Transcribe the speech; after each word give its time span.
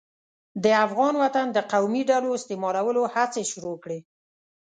د 0.63 0.65
افغان 0.85 1.13
وطن 1.23 1.47
د 1.51 1.57
قومي 1.71 2.01
ډلو 2.11 2.29
استعمالولو 2.39 3.01
هڅې 3.13 3.43
شروع 3.51 3.75
کړې. 3.83 3.99